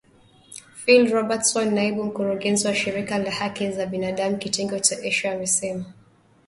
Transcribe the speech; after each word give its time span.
Phil 0.83 1.11
Robertson 1.13 1.73
naibu 1.75 2.03
mkurugenzi 2.03 2.67
wa 2.67 2.75
shirika 2.75 3.17
lahaki 3.19 3.71
za 3.71 3.85
binadamu 3.85 4.37
kitengo 4.37 4.79
cha 4.79 4.95
Asia 5.03 5.33
amesema 5.33 5.85